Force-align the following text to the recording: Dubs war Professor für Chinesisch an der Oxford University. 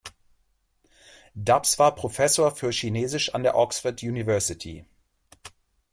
Dubs 1.39 1.77
war 1.77 1.93
Professor 1.93 2.55
für 2.55 2.71
Chinesisch 2.71 3.35
an 3.35 3.43
der 3.43 3.55
Oxford 3.55 4.01
University. 4.01 4.83